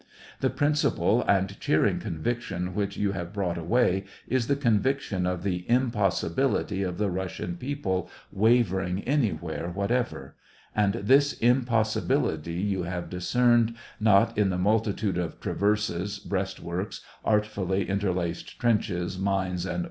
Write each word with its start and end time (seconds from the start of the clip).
The 0.39 0.49
principal 0.49 1.21
and 1.27 1.59
cheering 1.59 1.99
conviction 1.99 2.73
which 2.73 2.97
you 2.97 3.11
have 3.11 3.31
brought 3.31 3.59
away 3.59 4.05
is 4.27 4.47
the 4.47 4.55
conviction 4.55 5.27
of 5.27 5.43
the 5.43 5.63
impossibility 5.69 6.81
of 6.81 6.97
the 6.97 7.11
Russian 7.11 7.55
people 7.55 8.09
wavering 8.31 9.03
any 9.03 9.29
where 9.29 9.69
whatever— 9.69 10.33
and 10.85 10.93
this 10.93 11.33
impossibility 11.33 12.53
you 12.53 12.81
have 12.81 13.11
discerned 13.11 13.75
not 13.99 14.35
in 14.35 14.49
the 14.49 14.57
multitude 14.57 15.19
of 15.19 15.39
traverses, 15.39 16.17
breast 16.17 16.59
works, 16.59 17.01
artfully 17.23 17.87
interlaced 17.87 18.59
trenches, 18.59 19.19
mines, 19.19 19.19
and 19.19 19.39
SEVASTOPOL 19.39 19.45
IN 19.45 19.55
DECEMBER. 19.75 19.79